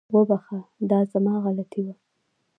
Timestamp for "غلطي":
1.43-1.81